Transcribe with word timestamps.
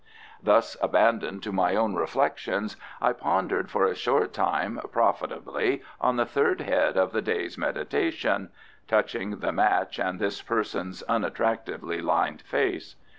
Thus 0.41 0.75
abandoned 0.81 1.43
to 1.43 1.51
my 1.51 1.75
own 1.75 1.93
reflections, 1.93 2.75
I 2.99 3.13
pondered 3.13 3.69
for 3.69 3.85
a 3.85 3.93
short 3.93 4.33
time 4.33 4.79
profitably 4.91 5.83
on 5.99 6.15
the 6.15 6.25
third 6.25 6.61
head 6.61 6.97
of 6.97 7.11
the 7.11 7.21
day's 7.21 7.55
meditation 7.55 8.49
(Touching 8.87 9.41
the 9.41 9.51
match 9.51 9.99
and 9.99 10.19
this 10.19 10.41
person's 10.41 11.03
unattractively 11.03 12.01
lined 12.01 12.41
face. 12.41 12.95